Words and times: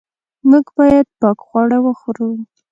موږ 0.49 0.65
باید 0.77 1.07
پاک 1.19 1.37
خواړه 1.45 1.77
وخورو. 1.85 2.29